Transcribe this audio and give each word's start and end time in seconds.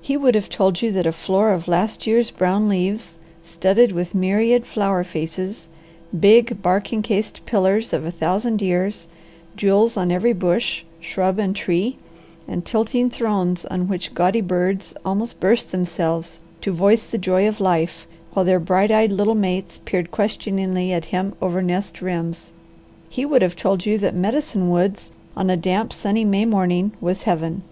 He 0.00 0.16
would 0.16 0.34
have 0.34 0.48
told 0.50 0.82
you 0.82 0.90
that 0.90 1.06
a 1.06 1.12
floor 1.12 1.52
of 1.52 1.68
last 1.68 2.04
year's 2.04 2.32
brown 2.32 2.68
leaves, 2.68 3.20
studded 3.44 3.92
with 3.92 4.12
myriad 4.12 4.66
flower 4.66 5.04
faces, 5.04 5.68
big, 6.18 6.60
bark 6.62 6.92
encased 6.92 7.46
pillars 7.46 7.92
of 7.92 8.04
a 8.04 8.10
thousand 8.10 8.60
years, 8.60 9.06
jewels 9.54 9.96
on 9.96 10.10
every 10.10 10.32
bush, 10.32 10.82
shrub, 10.98 11.38
and 11.38 11.54
tree, 11.54 11.96
and 12.48 12.64
tilting 12.66 13.08
thrones 13.08 13.64
on 13.66 13.86
which 13.86 14.14
gaudy 14.14 14.40
birds 14.40 14.96
almost 15.04 15.38
burst 15.38 15.70
themselves 15.70 16.40
to 16.60 16.72
voice 16.72 17.04
the 17.04 17.16
joy 17.16 17.46
of 17.46 17.60
life, 17.60 18.04
while 18.32 18.44
their 18.44 18.58
bright 18.58 18.90
eyed 18.90 19.12
little 19.12 19.36
mates 19.36 19.78
peered 19.84 20.10
questioningly 20.10 20.92
at 20.92 21.04
him 21.14 21.34
over 21.40 21.62
nest 21.62 22.00
rims 22.02 22.50
he 23.08 23.24
would 23.24 23.42
have 23.42 23.54
told 23.54 23.86
you 23.86 23.96
that 23.96 24.12
Medicine 24.16 24.70
Woods 24.70 25.12
on 25.36 25.48
a 25.48 25.56
damp, 25.56 25.92
sunny 25.92 26.24
May 26.24 26.44
morning 26.46 26.90
was 27.00 27.22
Heaven. 27.22 27.62